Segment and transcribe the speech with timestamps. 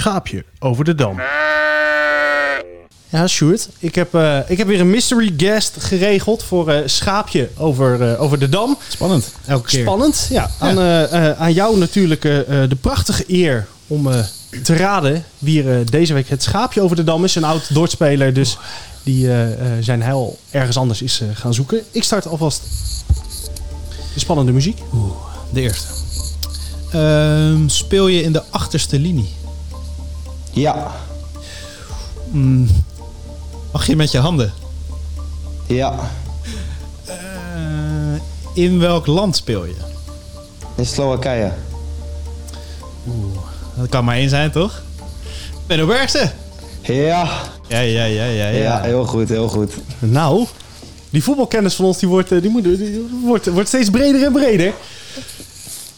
[0.00, 1.20] Schaapje over de Dam.
[3.08, 7.48] Ja, Sjoerd, ik heb, eh, ik heb weer een mystery guest geregeld voor eh, Schaapje
[7.56, 8.78] over, eh, over de Dam.
[8.88, 9.32] Spannend.
[9.46, 9.80] Elke keer.
[9.80, 10.50] Spannend, ja.
[10.58, 10.78] Aan,
[11.36, 14.08] aan jou natuurlijk de prachtige eer om
[14.62, 17.34] te raden wie er deze week het Schaapje over de Dam is.
[17.34, 18.58] Een oud Dordspeler, dus
[19.02, 19.28] die
[19.80, 21.82] zijn heil ergens anders is gaan zoeken.
[21.90, 22.62] Ik start alvast
[24.14, 24.78] de spannende muziek.
[24.94, 25.12] Oeh,
[25.52, 25.86] de eerste.
[26.92, 29.38] Ehm, speel je in de achterste linie?
[30.50, 30.90] Ja,
[32.30, 32.68] Mm,
[33.72, 34.52] mag je met je handen?
[35.66, 36.10] ja.
[37.04, 37.14] Eh,
[38.52, 39.74] in welk land speel je?
[40.76, 41.52] In Slowakije.
[43.08, 43.36] Oeh,
[43.76, 44.82] dat kan maar één zijn, toch?
[45.66, 46.32] Benno Bergsen.
[46.80, 47.30] Ja.
[47.68, 49.72] Ja, ja, ja, ja, ja, heel goed, heel goed.
[49.98, 50.46] Nou,
[51.10, 54.32] die voetbalkennis van ons die wordt, eh, die moet, die wordt, wordt steeds breder en
[54.32, 54.72] breder.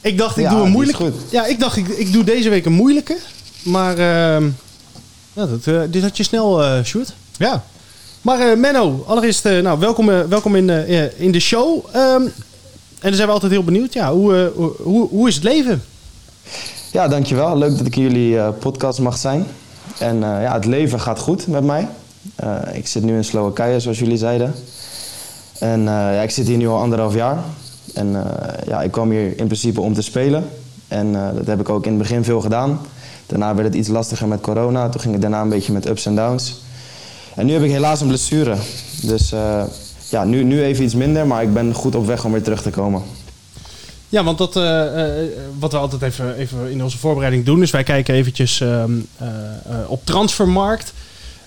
[0.01, 1.13] Ik dacht, ik Ja, doe een moeilijke.
[1.31, 3.17] Ja, ik dacht, ik, ik doe deze week een moeilijke.
[3.63, 4.45] Maar ehm,
[5.33, 7.15] ja, dat, eh, dit had je snel, eh Sjoerd.
[7.37, 7.65] Ja.
[8.23, 10.71] Maar eh, Menno, allereerst eh, nou, welkom, welkom in,
[11.17, 11.85] in de show.
[11.93, 12.23] Ehm,
[13.03, 13.93] en dan zijn we altijd heel benieuwd.
[13.93, 15.83] Ja, hoe, eh, hoe, hoe, is het leven?
[16.93, 17.59] Ja, dankjewel.
[17.59, 19.47] Leuk dat ik in jullie eh, podcast mag zijn.
[19.99, 21.89] En eh, ja, het leven gaat goed met mij.
[22.35, 24.55] Eh, ik zit nu in Slowakije, zoals jullie zeiden.
[25.59, 27.39] En eh, ja, ik zit hier nu al anderhalf jaar.
[27.95, 30.49] En eh, ja, ik kwam hier in principe om te spelen.
[30.89, 32.81] En eh, dat heb ik ook in het begin veel gedaan.
[33.33, 34.89] Daarna werd het iets lastiger met corona.
[34.89, 36.61] Toen ging het daarna een beetje met ups en downs.
[37.35, 38.57] En nu heb ik helaas een blessure.
[39.03, 39.63] Dus eh,
[40.09, 42.63] ja, nu, nu even iets minder, maar ik ben goed op weg om weer terug
[42.63, 43.03] te komen.
[44.09, 47.71] Ja, want dat, eh, eh, wat we altijd even, even in onze voorbereiding doen, is
[47.71, 50.93] wij kijken eventjes ehm, eh, eh, op transfermarkt.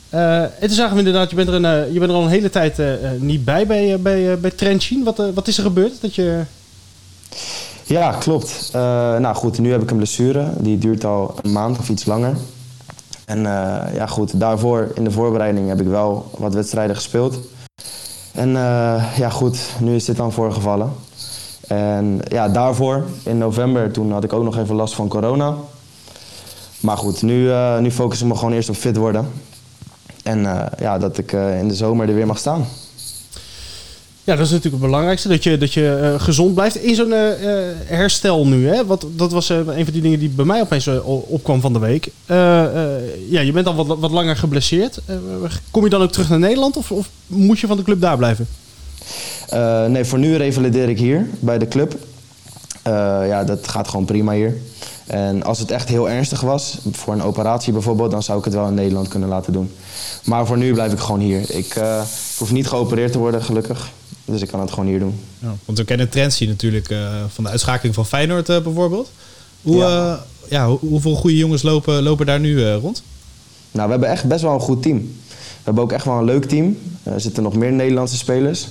[0.10, 2.50] En toen zagen we inderdaad, je bent er, een, je bent er al een hele
[2.50, 2.78] tijd
[3.20, 4.80] niet bij bij, bij, bij.
[5.04, 6.02] Wat, wat is er gebeurd?
[6.02, 6.42] Dat je...
[7.88, 8.70] Ja, klopt.
[8.74, 8.82] Eh,
[9.18, 10.50] nou goed, nu heb ik een blessure.
[10.58, 12.38] Die duurt al een maand of iets langer.
[13.26, 17.38] En eh, ja goed, daarvoor in de voorbereiding heb ik wel wat wedstrijden gespeeld.
[18.32, 20.92] En eh, ja goed, nu is dit dan voorgevallen.
[21.68, 25.56] En ja, daarvoor in november, toen had ik ook nog even last van corona.
[26.80, 29.32] Maar goed, nu, nu focus ik me gewoon eerst op fit worden.
[30.24, 32.66] En ja, dat ik in de zomer er weer mag staan.
[34.26, 37.14] Ja, dat is natuurlijk het belangrijkste, dat je, dat je eh, gezond blijft in zo'n
[37.14, 38.68] eh, eh, herstel nu.
[38.68, 38.86] Hè?
[38.86, 40.88] Wat, dat was een van die dingen die bij mij opeens
[41.28, 42.10] opkwam van de week.
[43.30, 45.00] Ja, je bent al wat, wat langer geblesseerd.
[45.72, 48.18] Kom je dan ook terug naar Nederland of, of moet je van de club daar
[48.18, 48.48] blijven?
[49.88, 51.98] Nee, voor nu revalideer ik hier bij de club.
[52.84, 54.58] Ja, dat gaat gewoon prima hier.
[55.06, 58.54] En als het echt heel ernstig was, voor een operatie bijvoorbeeld, dan zou ik het
[58.54, 59.72] wel in Nederland kunnen laten doen.
[60.24, 61.52] Maar voor nu blijf ik gewoon hier.
[61.52, 61.82] Ik
[62.38, 63.92] hoef niet geopereerd te worden, gelukkig.
[64.26, 65.20] Dus ik kan het gewoon hier doen.
[65.40, 66.98] Ja, want we kennen Trentie natuurlijk eh,
[67.34, 69.10] van de uitschakeling van Feyenoord eh, bijvoorbeeld.
[69.62, 69.90] Hoe, Ja.
[69.90, 70.26] ja.
[70.50, 73.04] ja, hoe- hoeveel goede jongens lopen, lopen daar nu eh, rond?
[73.72, 74.98] Nou, we hebben echt best wel een goed team.
[74.98, 76.78] We hebben ook echt wel een leuk team.
[77.04, 78.68] Er zitten nog meer Nederlandse spelers.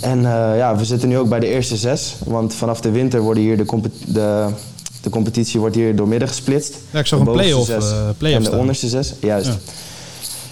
[0.00, 2.14] En eh, ja, we zitten nu ook bij de eerste zes.
[2.24, 4.46] Want vanaf de winter worden hier de, de,
[5.02, 6.74] de competitie wordt hier doormidden gesplitst.
[6.90, 9.46] Ja, ik zag De een play-off, zes eh, play-off En de onderste zes, juist.
[9.46, 9.56] Ja.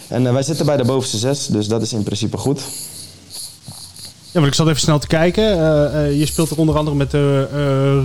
[0.09, 2.61] En eh, wij zitten bij de bovenste zes, dus dat is in principe goed.
[4.33, 5.45] Ja, want ik zat even snel te kijken.
[5.45, 7.21] Eh, eh, je speelt er onder andere met eh,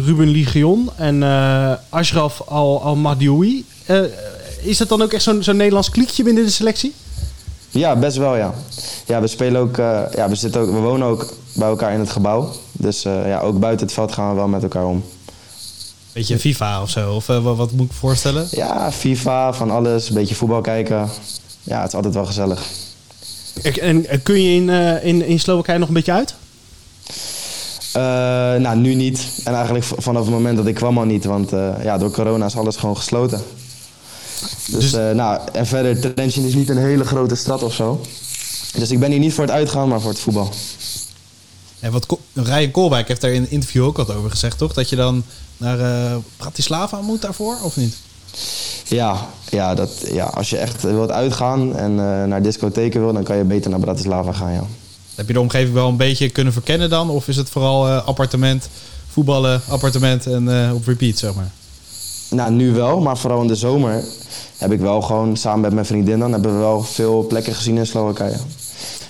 [0.05, 3.65] Ruben Ligion en eh, Ashraf Al- Al-Madioui.
[3.85, 3.99] Eh,
[4.61, 6.93] is dat dan ook echt zo'n zo'n Nederlands kliekje binnen de selectie?
[7.69, 8.53] Ja, best wel ja.
[9.05, 11.99] Ja, we spelen ook, eh, ja, we, zitten ook, we wonen ook bij elkaar in
[11.99, 12.51] het gebouw.
[12.71, 15.03] Dus eh, ja, ook buiten het veld gaan we wel met elkaar om.
[16.13, 17.13] Beetje FIFA of zo?
[17.13, 18.47] Of wat, wat moet ik me voorstellen?
[18.51, 21.09] Ja, FIFA, van alles, een beetje voetbal kijken.
[21.63, 22.61] Ja, het is altijd wel gezellig.
[23.63, 26.35] En, en kun je in, eh, in, in Slowakije nog een beetje uit?
[27.97, 28.01] Eh,
[28.61, 29.27] nou, nu niet.
[29.43, 32.45] En eigenlijk vanaf het moment dat ik kwam al niet, want eh, ja, door corona
[32.45, 33.41] is alles gewoon gesloten.
[34.67, 38.01] Dus, eh, nou, en verder, Trentin is niet een hele grote stad of zo.
[38.77, 40.49] Dus ik ben hier niet voor het uitgaan, maar voor het voetbal.
[41.79, 44.73] En wat Ryan Koolwijk heeft daar in een interview ook wat over gezegd, toch?
[44.73, 45.23] Dat je dan
[45.57, 47.95] naar eh Bratislava moet daarvoor, of niet?
[48.83, 53.23] Ja, ja, dat, ja, als je echt wilt uitgaan en eh, naar discotheken wil, dan
[53.23, 54.63] kan je beter naar Bratislava gaan, ja.
[55.15, 57.09] Heb je de omgeving wel een beetje kunnen verkennen dan?
[57.09, 58.69] Of is het vooral eh, appartement,
[59.07, 61.51] voetballen, appartement en eh, op repeat, zeg maar?
[62.29, 64.03] Nou, nu wel, maar vooral in de zomer
[64.57, 67.77] heb ik wel gewoon samen met mijn vriendin dan hebben we wel veel plekken gezien
[67.77, 68.37] in Slowakije.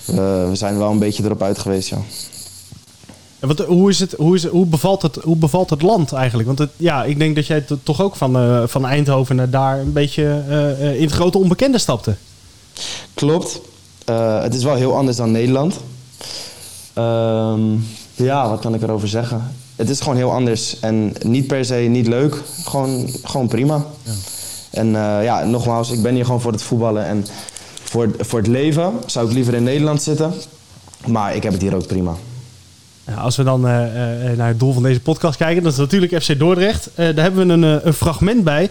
[0.05, 1.97] We, we zijn wel een beetje erop uit geweest, ja.
[3.39, 6.47] En Wat, hoe, is het, hoe, is, hoe, bevalt het, hoe bevalt het land eigenlijk?
[6.47, 9.49] Want het, ja, ik denk dat jij to- toch ook van, eh, van Eindhoven naar
[9.49, 12.15] daar een beetje eh, eh, in het grote onbekende stapte.
[13.13, 13.59] Klopt.
[14.41, 15.75] Het is wel heel anders dan Nederland.
[16.93, 17.61] Ehm,
[18.15, 19.51] ja, wat kan ik erover zeggen?
[19.75, 22.41] Het is gewoon heel anders en niet per se niet leuk.
[22.63, 23.85] Gewoon, gewoon prima.
[24.69, 27.05] En eh, ja, nogmaals, ik ben hier gewoon voor het voetballen.
[27.05, 27.25] En
[27.83, 30.33] voor, voor het leven zou ik liever in Nederland zitten.
[31.07, 32.15] Maar ik heb het hier ook prima.
[33.07, 35.77] Ja, als we dan eh, eh, naar het doel van deze podcast kijken, dat is
[35.77, 36.89] natuurlijk FC Dordrecht.
[36.95, 38.69] Eh, daar hebben we een, eh, een fragment bij.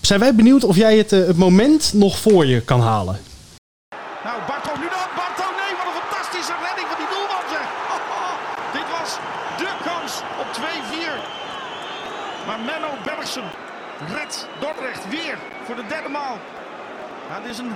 [0.00, 3.18] Zijn wij benieuwd of jij het, eh, moment nog voor je kan halen?
[4.24, 5.08] Nou, Barto nu dan.
[5.20, 7.66] Barto, nee, wat een fantastische redding van die doelman zeg.
[8.76, 9.10] Dit was
[9.62, 11.14] de kans op 2-4.
[12.46, 13.48] Maar Menno Bergsen
[14.16, 16.36] redt Dordrecht weer voor de derde maal.
[17.42, 17.74] Dit is een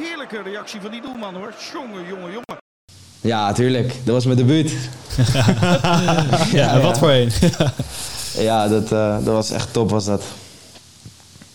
[0.00, 1.52] heerlijke reactie van die doelman hoor.
[1.72, 2.65] Jongen, jongen, jongen.
[3.26, 3.92] Ja, tuurlijk.
[4.04, 4.72] Dat was mijn debuut.
[6.52, 7.30] Ja, en wat voor een?
[8.38, 10.22] Ja, dat, eh, dat was echt top was dat.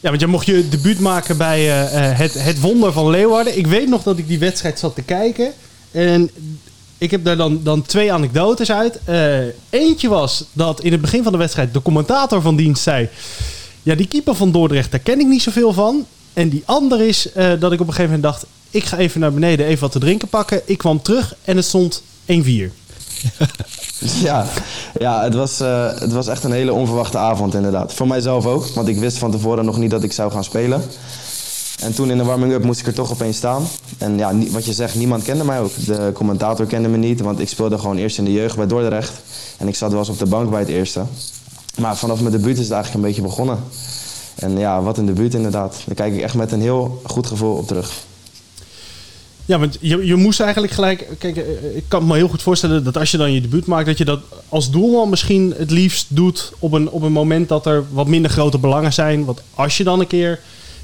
[0.01, 3.57] Ja, want jij mocht je debuut maken bij eh, eh, het, het Wonder van Leeuwarden.
[3.57, 5.53] Ik weet nog dat ik die wedstrijd zat te kijken.
[5.91, 6.29] En
[6.97, 9.00] ik heb daar dan, dan twee anekdotes uit.
[9.03, 9.39] Eh,
[9.69, 13.09] eentje was dat in het begin van de wedstrijd de commentator van dienst zei...
[13.83, 16.06] Ja, die keeper van Dordrecht, daar ken ik niet zoveel van.
[16.33, 18.45] En die andere is eh, dat ik op een gegeven moment dacht...
[18.69, 20.62] Ik ga even naar beneden even wat te drinken pakken.
[20.66, 22.33] Ik kwam terug en het stond 1-4.
[24.24, 24.45] Ja,
[25.00, 27.94] ja het, was, eh, het was echt een hele onverwachte avond inderdaad.
[27.94, 30.83] Voor mijzelf ook, want ik wist van tevoren nog niet dat ik zou gaan spelen.
[31.81, 33.68] En toen in de warming-up moest ik er toch opeens staan.
[33.98, 35.72] En ja, wat je zegt, niemand kende mij ook.
[35.86, 39.12] De commentator kende me niet, want ik speelde gewoon eerst in de jeugd bij Dordrecht.
[39.57, 41.04] En ik zat wel eens op de bank bij het eerste.
[41.78, 43.60] Maar vanaf mijn debuut is het eigenlijk een beetje begonnen.
[44.41, 45.81] En ja, wat een debuut inderdaad.
[45.85, 47.91] Daar kijk ik echt met een heel goed gevoel op terug.
[49.45, 51.07] Ja, want je, je moest eigenlijk gelijk...
[51.17, 53.85] Kijk, eh, ik kan me heel goed voorstellen dat als je dan je debuut maakt...
[53.85, 57.65] dat je dat als doelman misschien het liefst doet op een, op een moment dat
[57.65, 59.25] er wat minder grote belangen zijn.
[59.25, 60.39] Want als je dan een keer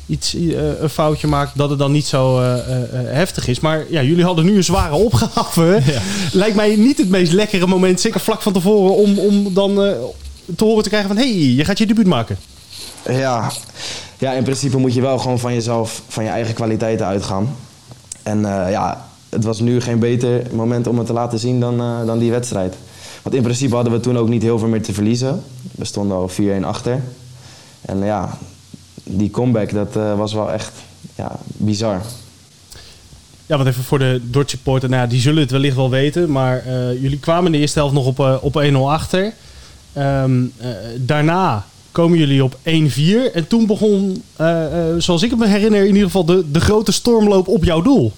[0.06, 3.60] iets, eh, een foutje maakt, dat het dan niet zo eh, eh, eh, heftig is.
[3.60, 5.82] Maar ja, jullie hadden nu een zware opgave.
[6.32, 9.92] Lijkt mij niet het meest lekkere moment, zeker vlak van tevoren, om, om dan eh,
[10.56, 11.18] te horen te krijgen van...
[11.18, 12.38] hé, hey, je gaat je debuut maken.
[13.10, 13.52] Ja.
[14.18, 17.56] ja, in principe moet je wel gewoon van jezelf, van je eigen kwaliteiten uitgaan.
[18.24, 21.80] En eh, ja, het was nu geen beter moment om het te laten zien dan,
[21.80, 22.76] eh, dan die wedstrijd.
[23.22, 25.44] Want in principe hadden we toen ook niet heel veel meer te verliezen.
[25.72, 27.02] We stonden al 4-1 achter.
[27.82, 28.38] En ja,
[29.04, 30.72] die comeback, dat eh, was wel echt
[31.16, 32.02] ja, bizar.
[33.46, 36.32] Ja, want even voor de Dordtje supporter, nou ja, die zullen het wellicht wel weten.
[36.32, 36.64] Maar
[37.00, 39.34] jullie kwamen in de eerste helft nog op, op 1-0 achter.
[39.98, 41.66] Ehm, eh, daarna
[41.98, 43.34] komen jullie op 1-4.
[43.34, 46.60] En toen begon, eh, eh, zoals ik het me herinner, in ieder geval de, de
[46.60, 48.12] grote stormloop op jouw doel.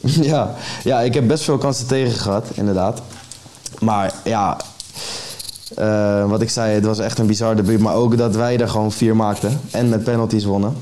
[0.32, 3.02] ja, ja, ik heb best veel kansen tegen gehad, inderdaad.
[3.78, 4.60] Maar ja,
[5.74, 7.80] eh, wat ik zei, het was echt een bizar debuut.
[7.80, 10.76] Maar ook dat wij er gewoon vier maakten en met penalties wonnen.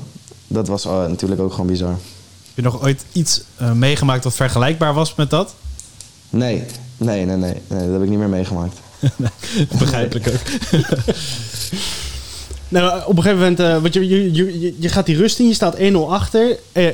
[0.47, 1.89] Dat was eh, natuurlijk ook gewoon bizar.
[1.89, 3.43] Heb je nog ooit iets
[3.73, 5.55] meegemaakt wat vergelijkbaar was met dat?
[6.29, 6.63] Nee,
[6.97, 8.77] nee, nee, nee, nee, dat heb ik niet meer meegemaakt.
[9.79, 10.39] Begrijpelijk ook.
[12.71, 15.47] Nou, op een gegeven moment, eh, want je, je, je, je gaat die rust in,
[15.47, 16.57] je staat 1-0 achter.
[16.71, 16.85] Eh,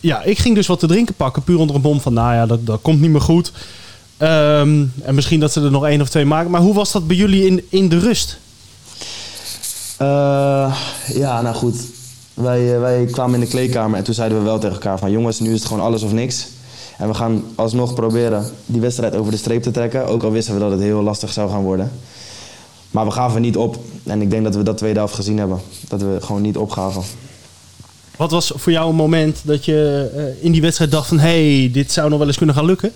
[0.00, 2.46] ja, ik ging dus wat te drinken pakken, puur onder een bom van, nou ja,
[2.46, 3.52] dat, dat komt niet meer goed.
[4.16, 6.50] Ehm, en misschien dat ze er nog één of twee maken.
[6.50, 8.38] Maar hoe was dat bij jullie in, in de rust?
[9.96, 10.76] Eh,
[11.14, 11.76] ja, nou goed.
[12.34, 15.10] Wij, wij kwamen in de kleedkamer en toen zeiden we wel tegen elkaar van...
[15.10, 16.46] jongens, nu is het gewoon alles of niks.
[16.98, 20.06] En we gaan alsnog proberen die wedstrijd over de streep te trekken.
[20.06, 21.92] Ook al wisten we dat het heel lastig zou gaan worden.
[22.90, 23.78] Maar we gaven niet op.
[24.04, 25.60] En ik denk dat we dat tweede helft gezien hebben.
[25.88, 27.02] Dat we gewoon niet opgaven.
[28.16, 31.18] Wat was voor jou een moment dat je eh, in die wedstrijd dacht van...
[31.18, 32.92] hé, hey, dit zou nog wel eens kunnen gaan lukken?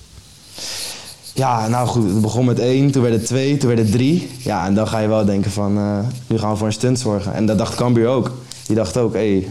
[1.34, 4.30] Ja, nou goed, het begon met één, toen werd het twee, toen werd het drie.
[4.38, 6.98] Ja, en dan ga je wel denken van, eh, nu gaan we voor een stunt
[6.98, 7.34] zorgen.
[7.34, 8.30] En dat dacht Cambuur ook.
[8.66, 9.48] Die dacht ook, hé, hey,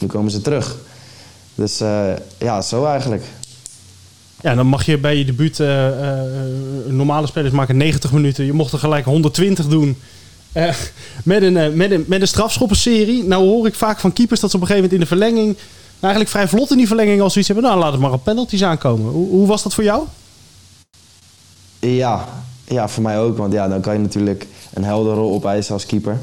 [0.00, 0.76] nu komen ze terug.
[1.54, 3.24] Dus eh, ja, zo eigenlijk.
[4.44, 5.60] Ja, dan mag je bij je debuut...
[5.60, 5.88] eh,
[6.86, 8.44] normale spelers maken 90 minuten.
[8.44, 9.98] Je mocht er gelijk 120 doen.
[10.52, 10.74] Eh,
[11.24, 13.24] met, een, met, een, met een strafschoppenserie.
[13.24, 15.56] Nou hoor ik vaak van keepers dat ze op een gegeven moment in de verlenging...
[16.00, 17.70] eigenlijk vrij vlot in die verlenging als zoiets hebben.
[17.70, 19.12] Nou, laat het maar op penalties aankomen.
[19.12, 20.02] Hoe, hoe was dat voor jou?
[21.78, 22.28] Ja,
[22.64, 23.36] ja, voor mij ook.
[23.36, 26.18] Want ja, dan kan je natuurlijk een heldere rol opeisen als keeper.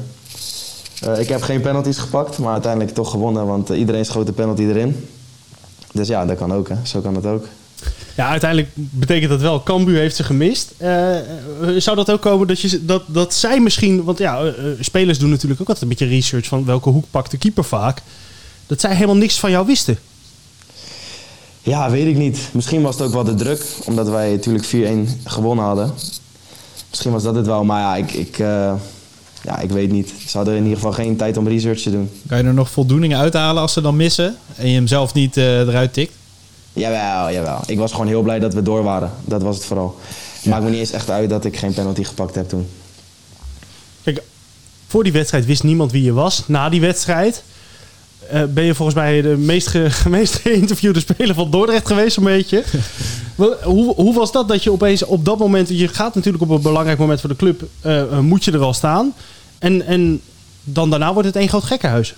[1.18, 3.46] Ik heb geen penalties gepakt, maar uiteindelijk toch gewonnen.
[3.46, 5.08] Want iedereen schoot de penalty erin.
[5.92, 6.68] Dus ja, dat kan ook.
[6.68, 6.74] Hè.
[6.82, 7.46] Zo kan het ook.
[8.16, 9.62] Ja, uiteindelijk betekent dat wel.
[9.62, 10.72] Cambuur heeft ze gemist.
[10.76, 11.24] Eh, eh,
[11.76, 14.04] zou dat ook komen dat, je, dat, dat zij misschien...
[14.04, 16.46] Want ja, eh, spelers doen natuurlijk ook altijd een beetje research...
[16.46, 18.02] van welke hoek pakt de keeper vaak.
[18.66, 19.98] Dat zij helemaal niks van jou wisten.
[21.62, 22.38] Ja, weet ik niet.
[22.52, 24.68] Misschien was het ook wel de druk, omdat wij natuurlijk 4-1
[25.24, 25.94] gewonnen hadden.
[26.90, 28.74] Misschien was dat het wel, maar ja, ik, ik, eh,
[29.42, 30.12] ja, ik weet niet.
[30.26, 32.10] Ze hadden in ieder geval geen tijd om research te doen.
[32.28, 35.36] Kan je er nog voldoening uithalen als ze dan missen en je hem zelf niet
[35.36, 36.14] eh, eruit tikt?
[36.72, 37.60] Jawel, jawel.
[37.66, 39.10] Ik was gewoon heel blij dat we door waren.
[39.24, 39.98] Dat was het vooral.
[40.34, 42.68] Het Maakt me niet eens echt uit dat ik geen penalty gepakt heb toen.
[44.02, 44.22] Kijk,
[44.86, 46.42] voor die wedstrijd wist niemand wie je was.
[46.46, 47.42] Na die wedstrijd
[48.28, 52.24] eh, ben je volgens mij de meest, ge, meest geïnterviewde speler van Dordrecht geweest, een
[52.24, 52.64] beetje.
[53.62, 56.62] Hoe, hoe was dat dat je opeens op dat moment, je gaat natuurlijk op een
[56.62, 59.14] belangrijk moment voor de club, eh, eh, moet je er al staan.
[59.58, 60.20] En, en
[60.64, 62.14] dan daarna wordt het één groot gekkenhuis.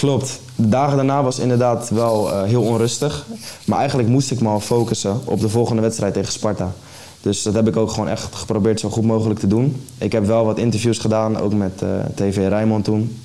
[0.00, 0.40] Klopt.
[0.56, 3.26] De dagen daarna was inderdaad wel eh, heel onrustig.
[3.66, 6.72] Maar eigenlijk moest ik me al focussen op de volgende wedstrijd tegen Sparta.
[7.20, 9.82] Dus dat heb ik ook gewoon echt geprobeerd zo goed mogelijk te doen.
[9.98, 13.18] Ik heb wel wat interviews gedaan, ook met eh, TV Rijnmond toen.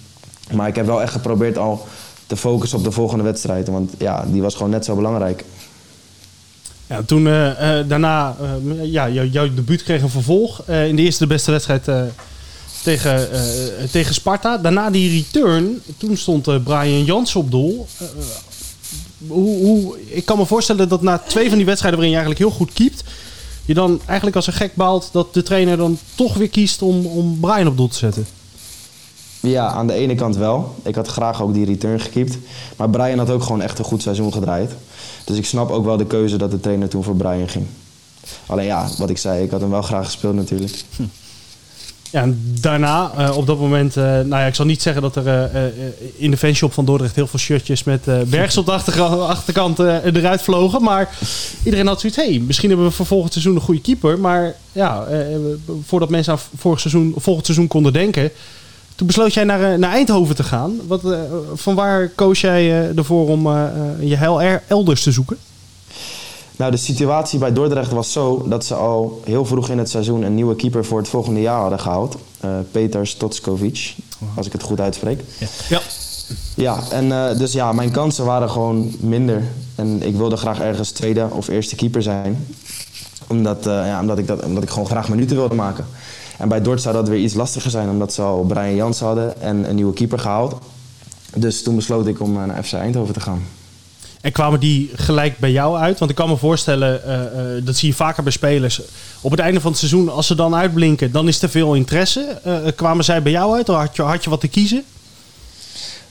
[0.53, 1.88] Maar ik heb wel echt geprobeerd al
[2.27, 3.67] te focussen op de volgende wedstrijd.
[3.67, 5.46] Want ja, die was gewoon net zo belangrijk.
[6.88, 7.51] Ja, toen eh,
[7.88, 8.36] daarna,
[8.82, 10.62] ja, jou- jouw debuut kreeg een vervolg.
[10.67, 11.88] In de eerste de beste wedstrijd
[12.85, 13.41] tegen, eh,
[13.91, 14.57] tegen Sparta.
[14.57, 15.81] Daarna die return.
[15.97, 17.87] Toen stond eh, Brian Jans op doel.
[17.97, 18.07] Eh,
[19.27, 22.49] hoe, hoe, ik kan me voorstellen dat na twee van die wedstrijden waarin je eigenlijk
[22.51, 23.03] heel goed keept...
[23.65, 27.05] je dan eigenlijk als een gek baalt dat de trainer dan toch weer kiest om,
[27.05, 28.27] om Brian op doel te zetten.
[29.39, 30.75] Ja, aan de ene kant wel.
[30.83, 32.37] Ik had graag ook die return gekiept.
[32.75, 34.71] Maar Brian had ook gewoon echt een goed seizoen gedraaid.
[35.25, 37.65] Dus ik snap ook wel de keuze dat de trainer toen voor Brian ging.
[38.45, 40.83] Alleen ja, wat ik zei, ik had hem wel graag gespeeld natuurlijk.
[42.12, 45.15] Ja, en daarna, eh, op dat moment, eh, nou ja, ik zal niet zeggen dat
[45.15, 45.62] er eh,
[46.15, 50.41] in de fanshop van Dordrecht heel veel shirtjes met eh bergs op de achterkant eruit
[50.41, 50.81] vlogen.
[50.83, 51.09] Maar
[51.63, 54.19] iedereen had zoiets, hey, misschien hebben we voor volgend seizoen een goede keeper.
[54.19, 55.07] Maar ja,
[55.85, 58.31] voordat mensen aan vorig seizoen, volgend seizoen konden denken,
[58.95, 60.79] toen besloot jij naar, naar Eindhoven te gaan.
[60.88, 61.01] Wat,
[61.53, 63.47] van waar koos jij ervoor om
[64.00, 65.38] je heil er- elders te zoeken?
[66.57, 70.21] Nou, de situatie bij Dordrecht was zo dat ze al heel vroeg in het seizoen
[70.21, 72.17] een nieuwe keeper voor het volgende jaar hadden gehaald.
[72.39, 73.95] Eh, Peter Stotskovic,
[74.35, 75.21] als ik het goed uitspreek.
[75.69, 75.81] Ja.
[76.55, 79.43] Ja, en eh, dus ja, mijn kansen waren gewoon minder.
[79.75, 82.47] En ik wilde graag ergens tweede of eerste keeper zijn.
[83.27, 85.85] Omdat, eh, ja, omdat, ik, dat, omdat ik gewoon graag minuten wilde maken.
[86.38, 89.41] En bij Dort zou dat weer iets lastiger zijn, omdat ze al Brian Jans hadden
[89.41, 90.55] en een nieuwe keeper gehaald.
[91.35, 93.41] Dus toen besloot ik om naar FC Eindhoven te gaan.
[94.25, 96.00] En kwamen die gelijk bij jou uit?
[96.00, 98.82] Want ik kan me voorstellen, eh, eh, dat zie je vaker bij spelers.
[99.22, 102.39] Op het einde van het seizoen, als ze dan uitblinken, dan is er veel interesse.
[102.44, 103.70] Eh, kwamen zij bij jou uit?
[103.70, 104.84] Of had je, had je wat te kiezen?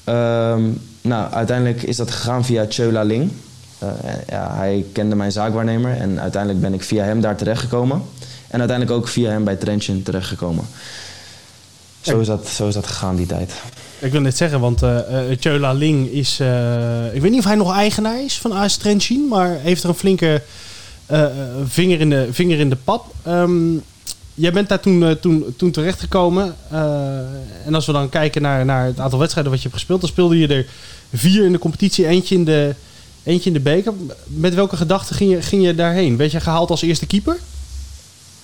[0.05, 0.63] Ehm,
[1.01, 3.31] nou, uiteindelijk is dat gegaan via Chola Ling.
[4.33, 8.03] Hij kende mijn zaakwaarnemer en uiteindelijk ben ik via hem daar terechtgekomen.
[8.49, 10.65] En uiteindelijk ook via hem bij Trenchen terechtgekomen.
[12.05, 13.53] Zo is dat, zo is dat gegaan die tijd.
[13.99, 16.41] Ik wil net zeggen, want eh eh, Tjöla Ling is...
[16.41, 18.79] eh, ik weet niet of hij nog eigenaar is van AS
[19.29, 20.43] maar heeft er een flinke
[21.07, 21.31] eh, eh,
[21.65, 23.15] vinger, in de, vinger in de pap.
[23.23, 23.75] Ehm,
[24.35, 26.55] jij bent daar toen, eh, toen, toen terechtgekomen.
[26.71, 27.19] eh
[27.67, 30.01] en als we dan kijken naar, naar het aantal wedstrijden wat je hebt gespeeld...
[30.01, 30.67] dan speelde je er
[31.13, 32.75] vier in de competitie, eentje in de,
[33.23, 33.93] eentje in de beker.
[34.27, 36.17] Met welke gedachten ging je, ging je daarheen?
[36.17, 37.37] Werd je gehaald als eerste keeper?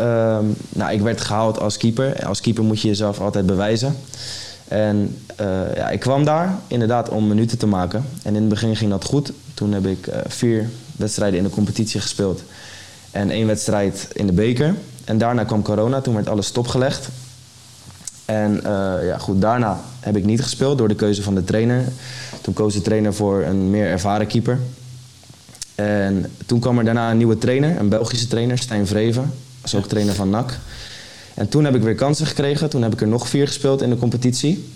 [0.00, 2.26] Ehm, nou, ik werd gehaald als keeper.
[2.26, 3.97] Als keeper moet je jezelf altijd bewijzen.
[4.69, 8.04] En eh, ja, ik kwam daar inderdaad om minuten te maken.
[8.23, 9.33] En in het begin ging dat goed.
[9.54, 12.42] Toen heb ik eh, vier wedstrijden in de competitie gespeeld.
[13.11, 14.75] En één wedstrijd in de beker.
[15.04, 17.09] En daarna kwam corona, toen werd alles stopgelegd.
[18.25, 21.85] En eh, ja, goed, daarna heb ik niet gespeeld door de keuze van de trainer.
[22.40, 24.59] Toen koos de trainer voor een meer ervaren keeper.
[25.75, 29.33] En toen kwam er daarna een nieuwe trainer, een Belgische trainer, Stijn Vreven.
[29.64, 30.59] Is ook trainer van NAC.
[31.35, 32.71] En toen heb ik weer kansen gekregen.
[32.71, 34.69] Toen heb ik er nog vier gespeeld in de competitie.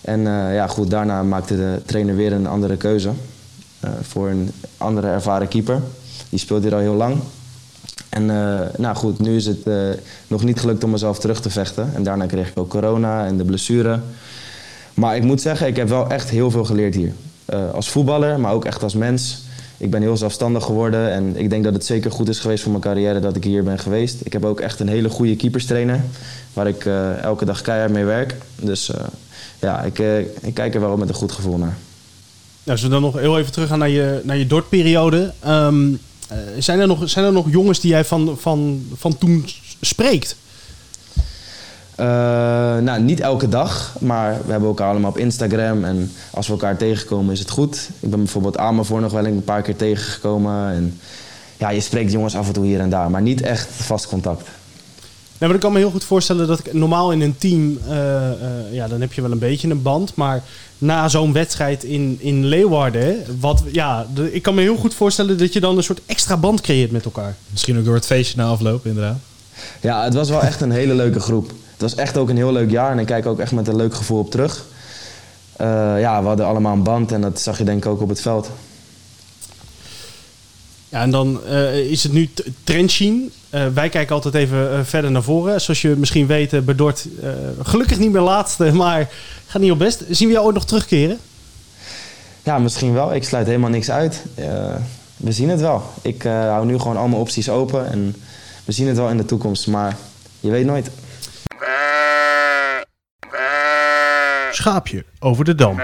[0.00, 3.10] En eh, ja, goed, daarna maakte de trainer weer een andere keuze.
[3.80, 5.82] eh, voor een andere ervaren keeper.
[6.28, 7.16] Die speelt hier al heel lang.
[8.08, 9.66] En eh, nou goed, nu is het
[10.26, 11.90] nog niet gelukt om mezelf terug te vechten.
[11.94, 14.00] En daarna kreeg ik ook corona en de blessure.
[14.94, 17.12] Maar ik moet zeggen, ik heb wel echt heel veel geleerd hier.
[17.72, 19.42] Als voetballer, maar ook echt als mens.
[19.78, 22.70] Ik ben heel zelfstandig geworden en ik denk dat het zeker goed is geweest voor
[22.70, 24.16] mijn carrière dat ik hier ben geweest.
[24.24, 26.00] Ik heb ook echt een hele goede keeperstrainer,
[26.52, 28.34] waar ik eh, elke dag keihard mee werk.
[28.60, 29.00] Dus eh,
[29.60, 31.76] ja, ik, eh, ik kijk er wel met een goed gevoel naar.
[32.62, 35.32] Nou, als we dan nog heel even teruggaan naar je, naar je Dortperiode.
[35.40, 35.94] Ehm
[36.28, 39.44] eh, zijn, er nog, zijn er nog jongens die jij van, van, van toen
[39.80, 40.36] spreekt?
[41.96, 42.06] Eh,
[42.78, 45.84] nou, niet elke dag, maar we hebben elkaar allemaal op Instagram.
[45.84, 47.88] En als we elkaar tegenkomen is het goed.
[48.00, 50.70] Ik ben bijvoorbeeld Amervoor nog wel een paar keer tegengekomen.
[50.72, 51.00] En
[51.56, 54.42] ja, je spreekt jongens af en toe hier en daar, maar niet echt vast contact.
[55.38, 58.26] Nee, maar ik kan me heel goed voorstellen dat ik normaal in een team, eh,
[58.30, 58.32] eh,
[58.70, 60.14] ja, dan heb je wel een beetje een band.
[60.14, 60.42] Maar
[60.78, 65.38] na zo'n wedstrijd in, in Leeuwarden, wat, ja, de- ik kan me heel goed voorstellen
[65.38, 67.34] dat je dan een soort extra band creëert met elkaar.
[67.50, 69.16] Misschien ook door het feestje na afloop, inderdaad.
[69.80, 71.52] Ja, het was wel echt een hele leuke groep.
[71.76, 73.76] Het was echt ook een heel leuk jaar en ik kijk ook echt met een
[73.76, 74.64] leuk gevoel op terug.
[75.56, 75.66] Eh,
[76.00, 78.20] ja, we hadden allemaal een band en dat zag je denk ik ook op het
[78.20, 78.50] veld.
[80.88, 83.32] Ja, en dan eh, is het nu t- Trentin.
[83.50, 85.60] Eh, wij kijken altijd even verder naar voren.
[85.60, 87.30] Zoals je misschien weet, bij Dort eh,
[87.62, 89.08] gelukkig niet meer laatste, maar
[89.46, 90.04] gaat niet op best.
[90.10, 91.18] Zien we jou ooit nog terugkeren?
[92.42, 93.14] Ja, misschien wel.
[93.14, 94.22] Ik sluit helemaal niks uit.
[95.16, 95.82] We zien het wel.
[96.02, 98.16] Ik hou nu gewoon allemaal opties open en
[98.64, 99.66] we zien het wel in de toekomst.
[99.66, 99.96] Maar
[100.40, 100.90] je weet nooit.
[104.56, 105.76] Schaapje over de dam.